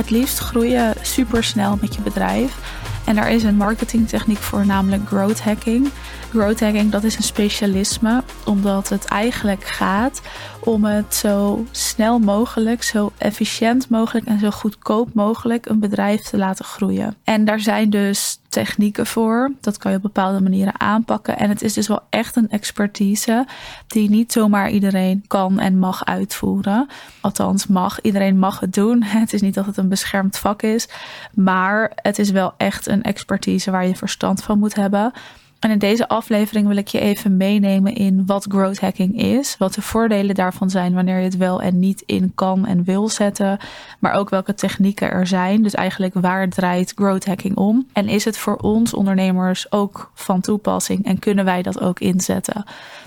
[0.00, 2.56] het liefst groeien super snel met je bedrijf.
[3.04, 5.90] En daar is een marketingtechniek voor, namelijk growth hacking.
[6.30, 10.20] Growth hacking, dat is een specialisme, omdat het eigenlijk gaat
[10.60, 16.36] om het zo snel mogelijk, zo efficiënt mogelijk en zo goedkoop mogelijk een bedrijf te
[16.36, 17.16] laten groeien.
[17.24, 19.52] En daar zijn dus technieken voor.
[19.60, 21.38] Dat kan je op bepaalde manieren aanpakken.
[21.38, 23.46] En het is dus wel echt een expertise
[23.86, 26.88] die niet zomaar iedereen kan en mag uitvoeren.
[27.20, 28.00] Althans, mag.
[28.00, 29.02] Iedereen mag het doen.
[29.20, 30.88] Het is niet dat het een beschermd vak is.
[31.34, 35.12] Maar het is wel echt een expertise waar je verstand van moet hebben.
[35.60, 39.74] En in deze aflevering wil ik je even meenemen in wat growth hacking is, wat
[39.74, 43.58] de voordelen daarvan zijn wanneer je het wel en niet in kan en wil zetten,
[43.98, 45.62] maar ook welke technieken er zijn.
[45.62, 47.86] Dus eigenlijk waar draait growth hacking om?
[47.92, 52.64] En is het voor ons ondernemers ook van toepassing en kunnen wij dat ook inzetten?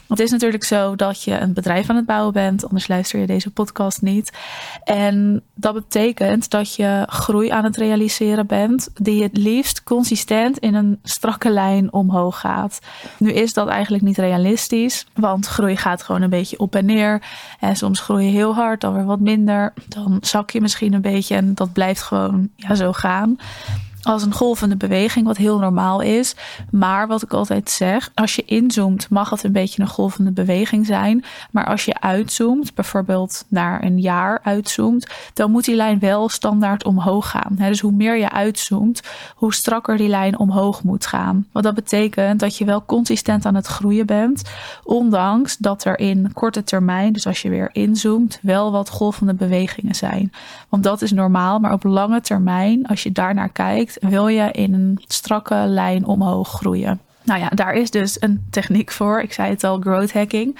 [0.07, 3.19] Want het is natuurlijk zo dat je een bedrijf aan het bouwen bent, anders luister
[3.19, 4.31] je deze podcast niet.
[4.83, 10.75] En dat betekent dat je groei aan het realiseren bent, die het liefst consistent in
[10.75, 12.39] een strakke lijn omhoog
[13.17, 17.21] Nu is dat eigenlijk niet realistisch, want groei gaat gewoon een beetje op en neer.
[17.59, 19.73] En soms groei je heel hard, dan weer wat minder.
[19.87, 23.37] Dan zak je misschien een beetje en dat blijft gewoon ja, zo gaan
[24.03, 26.35] als een golvende beweging, wat heel normaal is.
[26.71, 30.85] Maar wat ik altijd zeg, als je inzoomt, mag het een beetje een golvende beweging
[30.85, 31.23] zijn.
[31.51, 36.83] Maar als je uitzoomt, bijvoorbeeld naar een jaar uitzoomt, dan moet die lijn wel standaard
[36.83, 37.55] omhoog gaan.
[37.55, 39.01] Dus hoe meer je uitzoomt,
[39.35, 41.47] hoe strakker die lijn omhoog moet gaan.
[41.51, 44.41] Wat dat betekent dat je wel consistent aan het groeien bent,
[44.83, 49.95] ondanks dat er in korte termijn, dus als je weer inzoomt, wel wat golvende bewegingen
[49.95, 50.31] zijn.
[50.69, 54.73] Want dat is normaal, maar op lange termijn, als je daarnaar kijkt, wil je in
[54.73, 56.99] een strakke lijn omhoog groeien.
[57.23, 59.21] Nou ja, daar is dus een techniek voor.
[59.21, 60.59] Ik zei het al, growth hacking.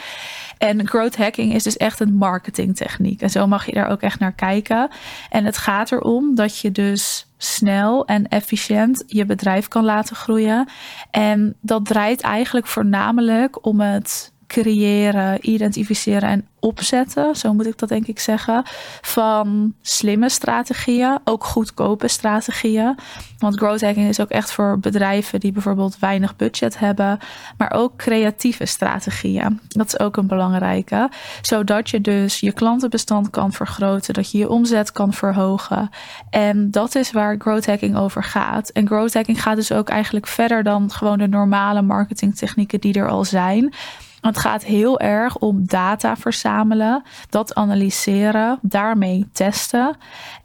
[0.57, 3.21] En growth hacking is dus echt een marketingtechniek.
[3.21, 4.89] En zo mag je daar ook echt naar kijken.
[5.29, 10.69] En het gaat erom dat je dus snel en efficiënt je bedrijf kan laten groeien.
[11.11, 17.89] En dat draait eigenlijk voornamelijk om het creëren, identificeren en opzetten, zo moet ik dat
[17.89, 18.63] denk ik zeggen,
[19.01, 22.95] van slimme strategieën, ook goedkope strategieën.
[23.37, 27.19] Want growth hacking is ook echt voor bedrijven die bijvoorbeeld weinig budget hebben,
[27.57, 29.59] maar ook creatieve strategieën.
[29.67, 31.09] Dat is ook een belangrijke,
[31.41, 35.89] zodat je dus je klantenbestand kan vergroten, dat je je omzet kan verhogen.
[36.29, 38.69] En dat is waar growth hacking over gaat.
[38.69, 43.09] En growth hacking gaat dus ook eigenlijk verder dan gewoon de normale marketingtechnieken die er
[43.09, 43.73] al zijn.
[44.23, 49.95] Het gaat heel erg om data verzamelen, dat analyseren, daarmee testen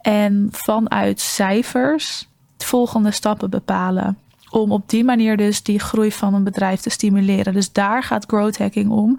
[0.01, 4.17] en vanuit cijfers volgende stappen bepalen
[4.49, 7.53] om op die manier dus die groei van een bedrijf te stimuleren.
[7.53, 9.17] Dus daar gaat growth hacking om.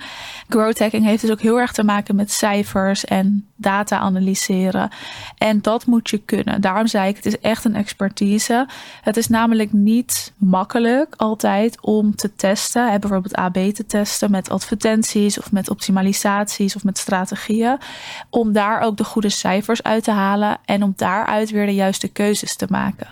[0.49, 4.91] Growth hacking heeft dus ook heel erg te maken met cijfers en data analyseren.
[5.39, 6.61] En dat moet je kunnen.
[6.61, 8.69] Daarom zei ik, het is echt een expertise.
[9.03, 13.01] Het is namelijk niet makkelijk altijd om te testen.
[13.01, 17.79] Bijvoorbeeld AB te testen met advertenties of met optimalisaties of met strategieën.
[18.31, 22.09] Om daar ook de goede cijfers uit te halen en om daaruit weer de juiste
[22.09, 23.09] keuzes te maken.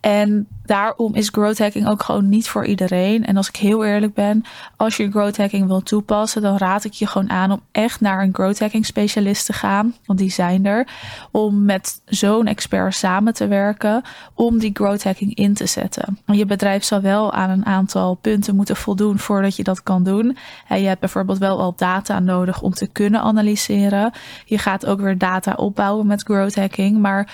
[0.00, 3.26] En daarom is growth hacking ook gewoon niet voor iedereen.
[3.26, 4.44] En als ik heel eerlijk ben,
[4.76, 8.22] als je growth hacking wil toepassen, dan raad ik je gewoon aan om echt naar
[8.22, 9.87] een growth hacking specialist te gaan.
[10.04, 10.86] Want die zijn er.
[11.30, 14.02] Om met zo'n expert samen te werken.
[14.34, 16.18] Om die growth hacking in te zetten.
[16.26, 20.36] Je bedrijf zal wel aan een aantal punten moeten voldoen voordat je dat kan doen.
[20.68, 24.12] Je hebt bijvoorbeeld wel al data nodig om te kunnen analyseren.
[24.44, 26.98] Je gaat ook weer data opbouwen met growth hacking.
[26.98, 27.28] Maar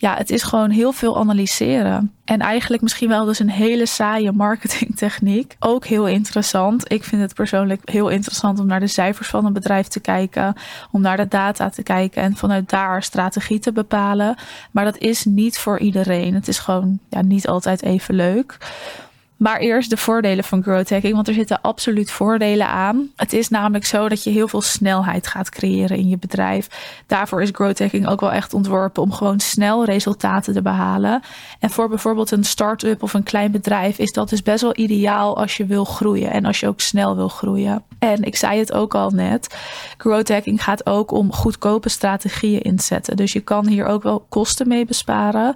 [0.00, 2.12] ja, het is gewoon heel veel analyseren.
[2.24, 5.56] En eigenlijk misschien wel dus een hele saaie marketingtechniek.
[5.58, 6.92] Ook heel interessant.
[6.92, 10.54] Ik vind het persoonlijk heel interessant om naar de cijfers van een bedrijf te kijken.
[10.90, 14.36] Om naar de data te kijken en vanuit daar strategie te bepalen.
[14.70, 16.34] Maar dat is niet voor iedereen.
[16.34, 18.56] Het is gewoon ja, niet altijd even leuk.
[19.38, 23.10] Maar eerst de voordelen van growth hacking, want er zitten absoluut voordelen aan.
[23.16, 26.68] Het is namelijk zo dat je heel veel snelheid gaat creëren in je bedrijf.
[27.06, 31.22] Daarvoor is growth hacking ook wel echt ontworpen om gewoon snel resultaten te behalen.
[31.58, 35.36] En voor bijvoorbeeld een start-up of een klein bedrijf is dat dus best wel ideaal
[35.36, 37.82] als je wil groeien en als je ook snel wil groeien.
[37.98, 39.56] En ik zei het ook al net,
[39.96, 43.16] growth hacking gaat ook om goedkope strategieën inzetten.
[43.16, 45.54] Dus je kan hier ook wel kosten mee besparen.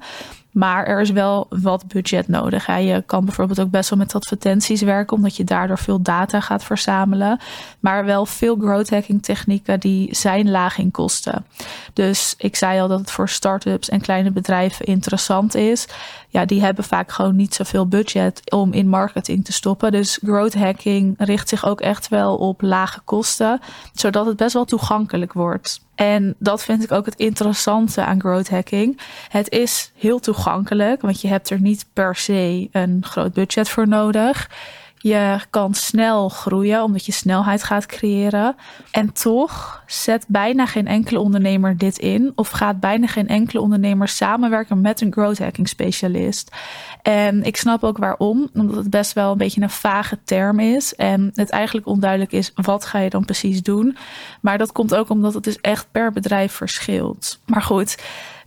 [0.53, 2.67] Maar er is wel wat budget nodig.
[2.67, 6.65] Je kan bijvoorbeeld ook best wel met advertenties werken, omdat je daardoor veel data gaat
[6.65, 7.41] verzamelen.
[7.81, 11.47] Maar wel veel growth hacking technieken die zijn laag in kosten.
[11.93, 15.89] Dus ik zei al dat het voor start-ups en kleine bedrijven interessant is.
[16.29, 19.93] ja, die hebben vaak gewoon niet zoveel budget om in marketing te stoppen.
[19.93, 23.61] Dus growth hacking richt zich ook echt wel op lage kosten,
[23.93, 25.81] zodat het best wel toegankelijk wordt.
[25.95, 29.01] En dat vind ik ook het interessante aan growth hacking.
[29.29, 33.89] Het is heel toegankelijk, want je hebt er niet per se een groot budget voor
[33.89, 34.51] nodig.
[35.03, 38.57] Je kan snel groeien omdat je snelheid gaat creëren.
[38.91, 42.33] En toch zet bijna geen enkele ondernemer dit in.
[42.35, 46.51] Of gaat bijna geen enkele ondernemer samenwerken met een growth hacking specialist.
[47.03, 48.49] En ik snap ook waarom.
[48.55, 50.95] Omdat het best wel een beetje een vage term is.
[50.95, 53.97] En het eigenlijk onduidelijk is wat ga je dan precies doen.
[54.41, 57.39] Maar dat komt ook omdat het dus echt per bedrijf verschilt.
[57.47, 57.97] Maar goed.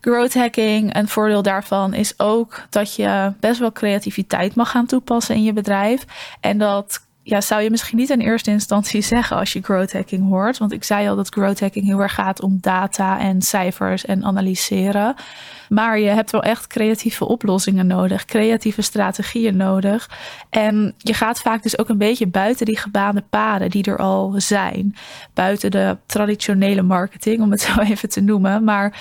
[0.06, 5.36] Growth hacking, een voordeel daarvan is ook dat je best wel creativiteit mag gaan toepassen
[5.36, 6.06] in je bedrijf.
[6.40, 10.28] En dat ja, zou je misschien niet in eerste instantie zeggen als je growth hacking
[10.28, 10.58] hoort.
[10.58, 14.24] Want ik zei al dat growth hacking heel erg gaat om data en cijfers en
[14.24, 15.16] analyseren.
[15.70, 20.10] Maar je hebt wel echt creatieve oplossingen nodig, creatieve strategieën nodig.
[20.50, 24.34] En je gaat vaak dus ook een beetje buiten die gebaande paden die er al
[24.38, 24.96] zijn.
[25.34, 28.64] Buiten de traditionele marketing, om het zo even te noemen.
[28.64, 28.94] Maar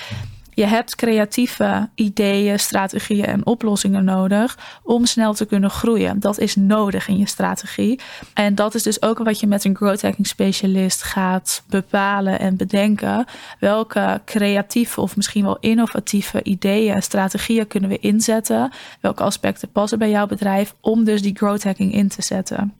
[0.54, 6.20] je hebt creatieve ideeën, strategieën en oplossingen nodig om snel te kunnen groeien.
[6.20, 8.00] Dat is nodig in je strategie.
[8.34, 12.56] En dat is dus ook wat je met een growth hacking specialist gaat bepalen en
[12.56, 13.24] bedenken.
[13.58, 18.72] Welke creatieve of misschien wel innovatieve ideeën en strategieën kunnen we inzetten?
[19.00, 22.74] Welke aspecten passen bij jouw bedrijf om dus die growth hacking in te zetten?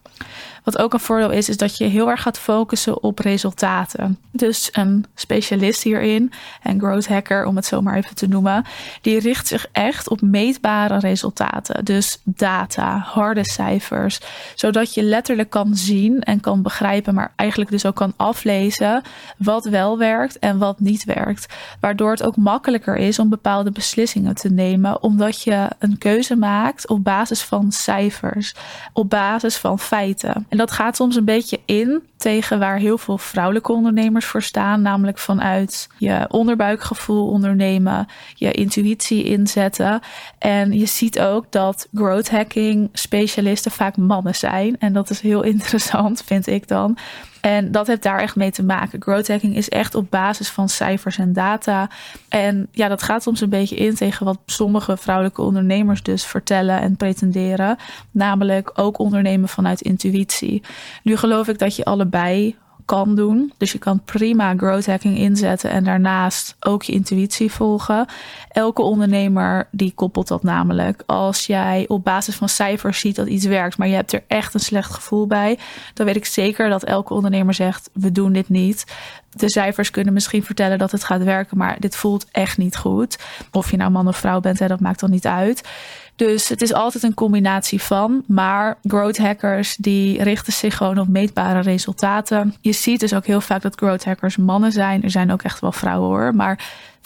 [0.64, 4.19] Wat ook een voordeel is, is dat je heel erg gaat focussen op resultaten.
[4.31, 6.32] Dus een specialist hierin,
[6.62, 8.64] en growth hacker om het zo maar even te noemen,
[9.00, 11.84] die richt zich echt op meetbare resultaten.
[11.84, 14.20] Dus data, harde cijfers,
[14.55, 19.02] zodat je letterlijk kan zien en kan begrijpen, maar eigenlijk dus ook kan aflezen
[19.37, 21.46] wat wel werkt en wat niet werkt.
[21.81, 26.88] Waardoor het ook makkelijker is om bepaalde beslissingen te nemen, omdat je een keuze maakt
[26.88, 28.55] op basis van cijfers,
[28.93, 30.46] op basis van feiten.
[30.55, 34.83] En dat gaat soms een beetje in tegen waar heel veel vrouwelijke ondernemers voor staan.
[34.83, 40.01] Namelijk vanuit je onderbuikgevoel ondernemen, je intuïtie inzetten.
[40.39, 44.79] En je ziet ook dat growth hacking specialisten vaak mannen zijn.
[44.79, 46.97] En dat is heel interessant, vind ik dan.
[47.44, 49.02] En dat heeft daar echt mee te maken.
[49.02, 51.88] Growth hacking is echt op basis van cijfers en data.
[52.29, 56.81] En ja, dat gaat soms een beetje in tegen wat sommige vrouwelijke ondernemers dus vertellen
[56.81, 57.76] en pretenderen.
[58.11, 60.62] Namelijk ook ondernemen vanuit intuïtie.
[61.02, 63.53] Nu geloof ik dat je allebei kan doen.
[63.57, 68.07] Dus je kan prima growth hacking inzetten en daarnaast ook je intuïtie volgen.
[68.49, 71.03] Elke ondernemer die koppelt dat namelijk.
[71.07, 74.55] Als jij op basis van cijfers ziet dat iets werkt, maar je hebt er echt
[74.55, 75.59] een slecht gevoel bij,
[75.95, 78.85] dan weet ik zeker dat elke ondernemer zegt: we doen dit niet.
[79.31, 83.19] De cijfers kunnen misschien vertellen dat het gaat werken, maar dit voelt echt niet goed.
[83.51, 85.69] Of je nou man of vrouw bent, dat maakt dan niet uit.
[86.16, 88.22] Dus het is altijd een combinatie van.
[88.26, 92.55] Maar growth hackers die richten zich gewoon op meetbare resultaten.
[92.61, 95.02] Je ziet dus ook heel vaak dat growth hackers mannen zijn.
[95.02, 96.34] Er zijn ook echt wel vrouwen hoor.
[96.34, 96.58] Maar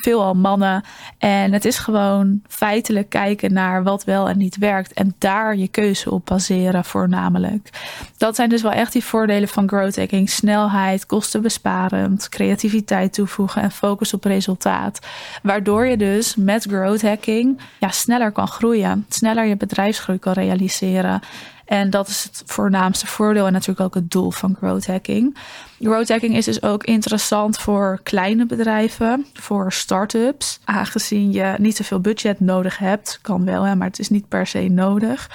[0.03, 0.85] veelal mannen.
[1.19, 4.93] En het is gewoon feitelijk kijken naar wat wel en niet werkt.
[4.93, 7.71] En daar je keuze op baseren voornamelijk.
[8.17, 10.31] Dat zijn dus wel echt die voordelen van growth hacking.
[10.31, 15.07] Snelheid, kostenbesparend, creativiteit toevoegen en focus op resultaat.
[15.43, 19.07] Waardoor je dus met growth hacking ja, sneller kan groeien.
[19.09, 21.21] Sneller je bedrijfsgroei kan realiseren.
[21.69, 25.37] En dat is het voornaamste voordeel en natuurlijk ook het doel van growth hacking.
[25.81, 30.61] Growth hacking is dus ook interessant voor kleine bedrijven, voor start-ups.
[30.65, 34.47] Aangezien je niet zoveel budget nodig hebt, kan wel, hè, maar het is niet per
[34.47, 35.31] se nodig.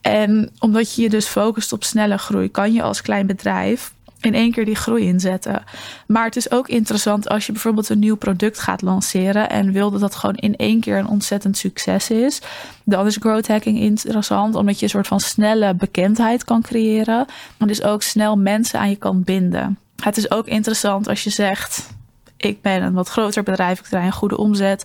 [0.00, 3.92] En omdat je je dus focust op snelle groei, kan je als klein bedrijf
[4.24, 5.64] in één keer die groei inzetten.
[6.06, 9.90] Maar het is ook interessant als je bijvoorbeeld een nieuw product gaat lanceren en wil
[9.90, 12.40] dat dat gewoon in één keer een ontzettend succes is.
[12.84, 17.26] Dan is growth hacking interessant omdat je een soort van snelle bekendheid kan creëren.
[17.58, 19.78] En dus ook snel mensen aan je kan binden.
[20.02, 21.90] Het is ook interessant als je zegt:
[22.36, 24.84] Ik ben een wat groter bedrijf, ik draai een goede omzet.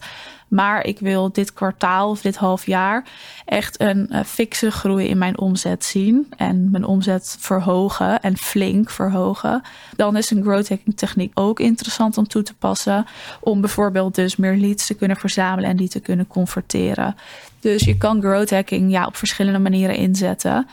[0.49, 3.03] Maar ik wil dit kwartaal of dit half jaar
[3.45, 6.27] echt een uh, fikse groei in mijn omzet zien.
[6.37, 9.61] En mijn omzet verhogen en flink verhogen.
[9.95, 13.05] Dan is een growth hacking techniek ook interessant om toe te passen.
[13.39, 17.15] Om bijvoorbeeld dus meer leads te kunnen verzamelen en die te kunnen converteren.
[17.59, 20.67] Dus je kan growth hacking ja, op verschillende manieren inzetten.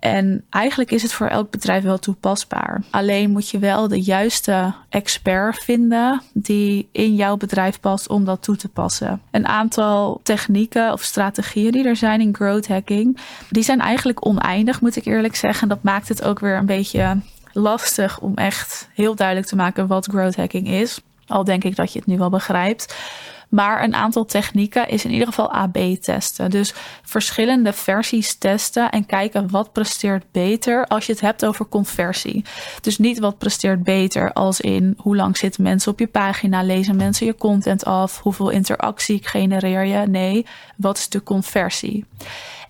[0.00, 2.82] En eigenlijk is het voor elk bedrijf wel toepasbaar.
[2.90, 8.42] Alleen moet je wel de juiste expert vinden die in jouw bedrijf past om dat
[8.42, 9.20] toe te passen.
[9.30, 13.18] Een aantal technieken of strategieën die er zijn in growth hacking,
[13.50, 15.68] die zijn eigenlijk oneindig, moet ik eerlijk zeggen.
[15.68, 17.16] Dat maakt het ook weer een beetje
[17.52, 21.00] lastig om echt heel duidelijk te maken wat growth hacking is.
[21.26, 22.94] Al denk ik dat je het nu wel begrijpt.
[23.48, 26.50] Maar een aantal technieken is in ieder geval AB testen.
[26.50, 32.44] Dus verschillende versies testen en kijken wat presteert beter als je het hebt over conversie.
[32.80, 36.96] Dus niet wat presteert beter als in hoe lang zitten mensen op je pagina, lezen
[36.96, 40.06] mensen je content af, hoeveel interactie genereer je.
[40.06, 42.04] Nee, wat is de conversie?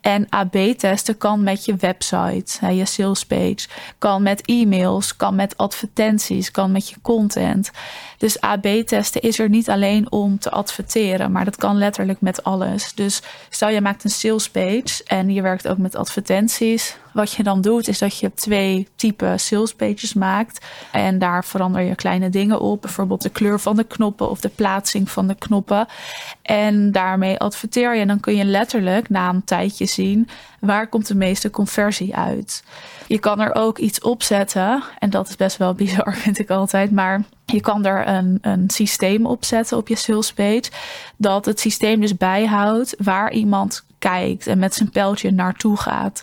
[0.08, 6.50] En AB-testen kan met je website, je sales page, kan met e-mails, kan met advertenties,
[6.50, 7.70] kan met je content.
[8.18, 12.94] Dus AB-testen is er niet alleen om te adverteren, maar dat kan letterlijk met alles.
[12.94, 16.96] Dus stel je maakt een sales page en je werkt ook met advertenties.
[17.12, 20.66] Wat je dan doet, is dat je twee type sales pages maakt.
[20.92, 22.82] En daar verander je kleine dingen op.
[22.82, 25.86] Bijvoorbeeld de kleur van de knoppen of de plaatsing van de knoppen.
[26.42, 28.00] En daarmee adverteer je.
[28.00, 30.28] En dan kun je letterlijk na een tijdje zien
[30.60, 32.64] waar komt de meeste conversie uit.
[33.06, 34.82] Je kan er ook iets op zetten.
[34.98, 36.90] En dat is best wel bizar, vind ik altijd.
[36.90, 40.70] Maar je kan er een, een systeem op zetten op je sales page.
[41.16, 46.22] Dat het systeem dus bijhoudt waar iemand kijkt en met zijn pijltje naartoe gaat.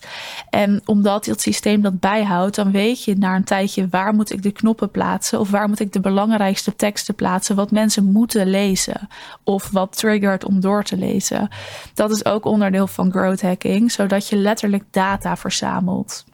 [0.50, 4.44] En omdat het systeem dat bijhoudt, dan weet je na een tijdje waar moet ik
[4.44, 9.10] de knoppen plaatsen of waar moet ik de belangrijkste teksten plaatsen wat mensen moeten lezen
[9.44, 11.50] of wat triggert om door te lezen.
[11.94, 16.26] Dat is ook onderdeel van growth hacking, zodat je letterlijk data verzamelt.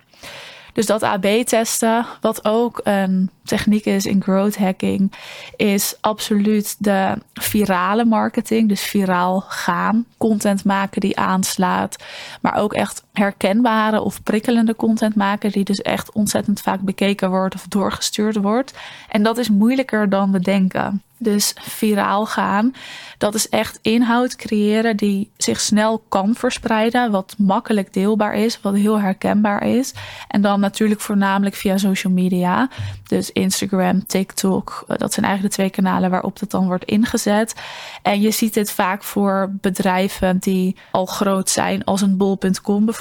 [0.73, 5.11] Dus dat AB-testen, wat ook een techniek is in growth hacking,
[5.55, 8.69] is absoluut de virale marketing.
[8.69, 11.95] Dus viraal gaan, content maken die aanslaat,
[12.41, 17.55] maar ook echt herkenbare of prikkelende content maken, die dus echt ontzettend vaak bekeken wordt
[17.55, 18.73] of doorgestuurd wordt.
[19.09, 21.01] En dat is moeilijker dan we denken.
[21.17, 22.73] Dus viraal gaan,
[23.17, 28.75] dat is echt inhoud creëren die zich snel kan verspreiden, wat makkelijk deelbaar is, wat
[28.75, 29.93] heel herkenbaar is.
[30.27, 32.69] En dan natuurlijk voornamelijk via social media.
[33.07, 37.55] Dus Instagram, TikTok, eh, dat zijn eigenlijk de twee kanalen waarop dat dan wordt ingezet.
[38.01, 42.99] En je ziet dit vaak voor bedrijven die al groot zijn, als een bol.com bijvoorbeeld.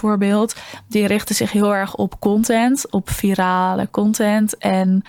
[0.88, 4.56] Die richten zich heel erg op content, op virale content.
[4.58, 5.02] En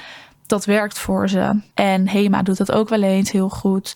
[0.47, 1.61] dat werkt voor ze.
[1.73, 3.95] En Hema doet dat ook wel eens heel goed.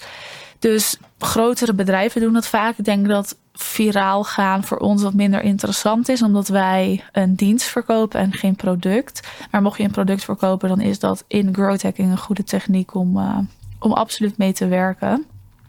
[0.59, 2.77] Dus grotere bedrijven doen dat vaak.
[2.77, 7.67] Ik denk dat viraal gaan voor ons wat minder interessant is, omdat wij een dienst
[7.67, 9.27] verkopen en geen product.
[9.51, 12.93] Maar mocht je een product verkopen, dan is dat in growth hacking een goede techniek
[12.93, 13.37] om, uh,
[13.79, 15.25] om absoluut mee te werken.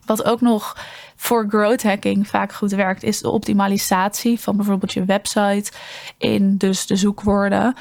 [0.06, 0.76] Wat ook nog
[1.16, 5.72] voor growth hacking vaak goed werkt, is de optimalisatie van bijvoorbeeld je website
[6.18, 7.75] in dus de zoekwoorden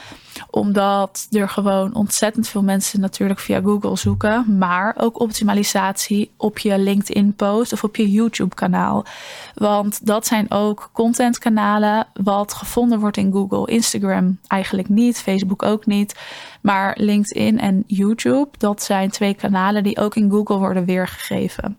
[0.50, 4.58] omdat er gewoon ontzettend veel mensen natuurlijk via Google zoeken.
[4.58, 9.06] Maar ook optimalisatie op je LinkedIn post of op je YouTube kanaal.
[9.54, 13.68] Want dat zijn ook contentkanalen wat gevonden wordt in Google.
[13.68, 16.16] Instagram eigenlijk niet, Facebook ook niet.
[16.62, 21.78] Maar LinkedIn en YouTube, dat zijn twee kanalen die ook in Google worden weergegeven.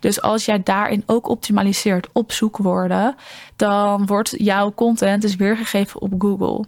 [0.00, 3.14] Dus als jij daarin ook optimaliseert op zoekwoorden,
[3.56, 6.64] dan wordt jouw content dus weergegeven op Google.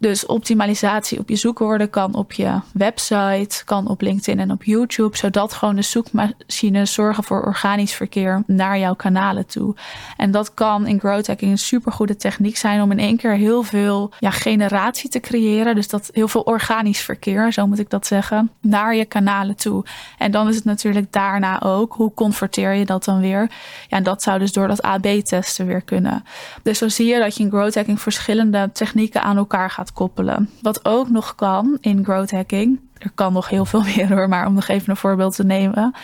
[0.00, 5.16] Dus optimalisatie op je zoekwoorden kan op je website, kan op LinkedIn en op YouTube,
[5.16, 9.74] zodat gewoon de zoekmachines zorgen voor organisch verkeer naar jouw kanalen toe.
[10.16, 13.62] En dat kan in growth hacking een supergoede techniek zijn om in één keer heel
[13.62, 15.74] veel ja, generatie te creëren.
[15.74, 19.84] Dus dat heel veel organisch verkeer, zo moet ik dat zeggen, naar je kanalen toe.
[20.18, 23.50] En dan is het natuurlijk daarna ook, hoe converteer je dat dan weer?
[23.88, 26.24] Ja, en dat zou dus door dat AB-testen weer kunnen.
[26.62, 30.50] Dus zo zie je dat je in growth hacking verschillende technieken aan elkaar koppelen.
[30.62, 34.46] Wat ook nog kan in growth hacking, er kan nog heel veel meer hoor, maar
[34.46, 35.94] om nog even een voorbeeld te nemen.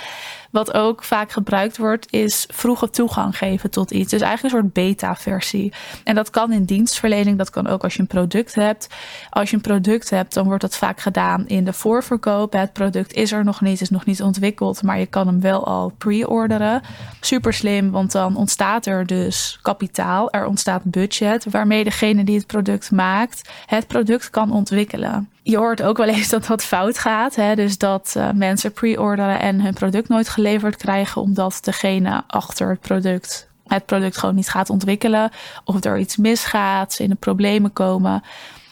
[0.55, 4.11] Wat ook vaak gebruikt wordt, is vroege toegang geven tot iets.
[4.11, 5.73] Dus eigenlijk een soort beta-versie.
[6.05, 8.89] En dat kan in dienstverlening, dat kan ook als je een product hebt.
[9.31, 12.53] Als je een product hebt, dan wordt dat vaak gedaan in de voorverkoop.
[12.53, 15.67] Het product is er nog niet, is nog niet ontwikkeld, maar je kan hem wel
[15.67, 16.83] al pre-orderen.
[17.21, 22.47] Super slim, want dan ontstaat er dus kapitaal, er ontstaat budget, waarmee degene die het
[22.47, 27.35] product maakt, het product kan ontwikkelen je hoort ook wel eens dat dat fout gaat.
[27.35, 27.55] Hè?
[27.55, 32.81] Dus dat uh, mensen pre-orderen en hun product nooit geleverd krijgen, omdat degene achter het
[32.81, 35.31] product het product gewoon niet gaat ontwikkelen.
[35.65, 38.23] Of er iets misgaat, ze in de problemen komen.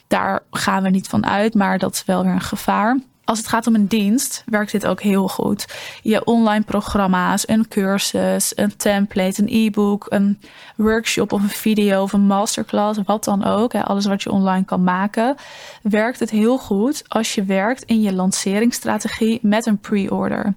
[0.07, 2.99] Daar gaan we niet van uit, maar dat is wel weer een gevaar.
[3.33, 5.67] Als het gaat om een dienst, werkt dit ook heel goed.
[6.03, 10.41] Je online programma's, een cursus, een template, een e-book, een
[10.77, 14.85] workshop of een video of een masterclass, wat dan ook, alles wat je online kan
[14.85, 15.37] maken,
[15.83, 20.55] werkt het heel goed als je werkt in je lanceringsstrategie met een pre-order.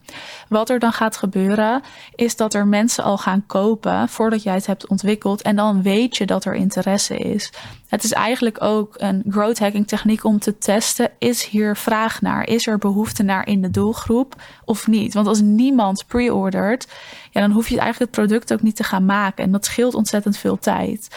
[0.49, 1.81] Wat er dan gaat gebeuren,
[2.15, 6.17] is dat er mensen al gaan kopen voordat jij het hebt ontwikkeld en dan weet
[6.17, 7.51] je dat er interesse is.
[7.87, 12.47] Het is eigenlijk ook een growth hacking techniek om te testen: is hier vraag naar?
[12.47, 15.13] Is behoefte naar in de doelgroep of niet?
[15.13, 16.87] Want als niemand pre-ordert,
[17.31, 19.43] ja, dan hoef je eigenlijk het product ook niet te gaan maken.
[19.43, 21.07] En dat scheelt ontzettend veel tijd.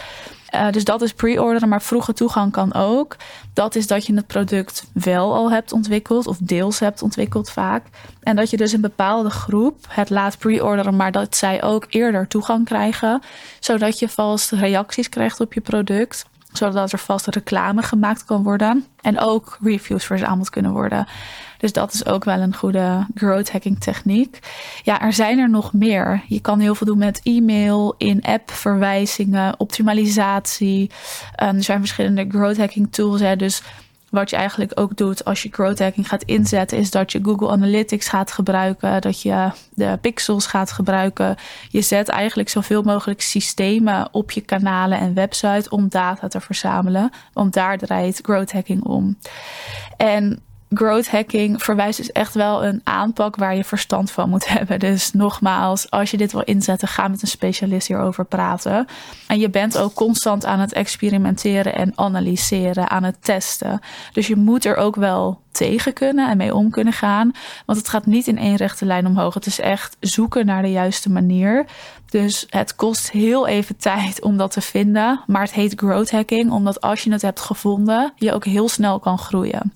[0.55, 3.15] Uh, dus dat is pre-orderen, maar vroege toegang kan ook.
[3.53, 7.85] Dat is dat je het product wel al hebt ontwikkeld of deels hebt ontwikkeld vaak.
[8.21, 12.27] En dat je dus een bepaalde groep het laat pre-orderen, maar dat zij ook eerder
[12.27, 13.21] toegang krijgen.
[13.59, 18.85] Zodat je vast reacties krijgt op je product zodat er vast reclame gemaakt kan worden.
[19.01, 21.07] En ook reviews verzameld kunnen worden.
[21.57, 24.39] Dus dat is ook wel een goede growth hacking techniek.
[24.83, 26.23] Ja, er zijn er nog meer.
[26.27, 30.91] Je kan heel veel doen met e-mail, in-app verwijzingen, optimalisatie.
[31.35, 33.21] Er zijn verschillende growth hacking tools.
[33.21, 33.63] Hè, dus
[34.11, 37.49] wat je eigenlijk ook doet als je growth hacking gaat inzetten, is dat je Google
[37.49, 41.35] Analytics gaat gebruiken, dat je de pixels gaat gebruiken.
[41.69, 47.11] Je zet eigenlijk zoveel mogelijk systemen op je kanalen en website om data te verzamelen,
[47.33, 49.17] want daar draait growth hacking om.
[49.97, 54.79] En growth hacking verwijst dus echt wel een aanpak waar je verstand van moet hebben.
[54.79, 58.87] Dus nogmaals, als je dit wil inzetten, ga met een specialist hierover praten.
[59.27, 63.79] En je bent ook constant aan het experimenteren en analyseren, aan het testen.
[64.13, 67.31] Dus je moet er ook wel tegen kunnen en mee om kunnen gaan.
[67.65, 69.33] Want het gaat niet in één rechte lijn omhoog.
[69.33, 71.65] Het is echt zoeken naar de juiste manier.
[72.09, 75.19] Dus het kost heel even tijd om dat te vinden.
[75.27, 78.99] Maar het heet growth hacking, omdat als je het hebt gevonden, je ook heel snel
[78.99, 79.73] kan groeien.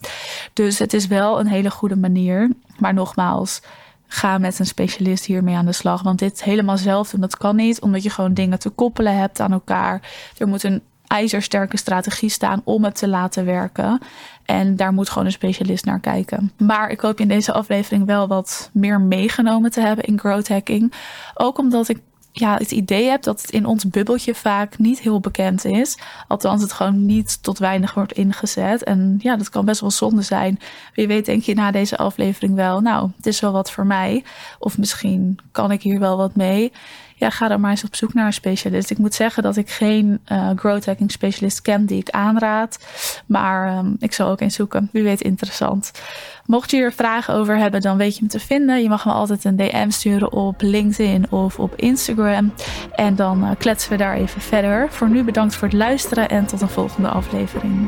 [0.53, 2.49] Dus het is wel een hele goede manier.
[2.77, 3.61] Maar nogmaals,
[4.07, 6.01] ga met een specialist hiermee aan de slag.
[6.01, 9.39] Want dit helemaal zelf doen, dat kan niet, omdat je gewoon dingen te koppelen hebt
[9.39, 10.01] aan elkaar.
[10.37, 10.81] Er moet een
[11.13, 13.99] ijzersterke strategie staan om het te laten werken.
[14.45, 16.51] En daar moet gewoon een specialist naar kijken.
[16.57, 20.47] Maar ik hoop je in deze aflevering wel wat meer meegenomen te hebben in growth
[20.47, 20.93] hacking.
[21.33, 21.99] Ook omdat ik
[22.31, 25.97] ja, het idee heb dat het in ons bubbeltje vaak niet heel bekend is.
[26.27, 28.83] Althans, het gewoon niet tot weinig wordt ingezet.
[28.83, 30.59] En ja, dat kan best wel zonde zijn.
[30.93, 34.23] Wie weet, denk je na deze aflevering wel, nou, het is wel wat voor mij.
[34.59, 36.71] Of misschien kan ik hier wel wat mee
[37.15, 38.89] ja, ga dan maar eens op zoek naar een specialist.
[38.89, 42.79] Ik moet zeggen dat ik geen uh, growth hacking specialist ken die ik aanraad.
[43.25, 44.89] Maar um, ik zal ook eens zoeken.
[44.91, 45.91] Wie weet interessant.
[46.45, 48.81] Mocht je er vragen over hebben, dan weet je hem te vinden.
[48.81, 52.53] Je mag me altijd een DM sturen op LinkedIn of op Instagram.
[52.95, 54.91] En dan uh, kletsen we daar even verder.
[54.91, 57.87] Voor nu bedankt voor het luisteren en tot een volgende aflevering.